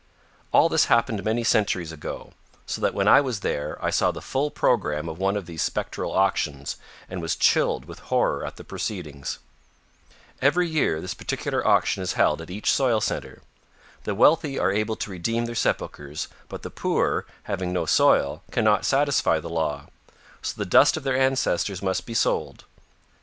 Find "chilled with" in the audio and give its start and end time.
7.35-7.99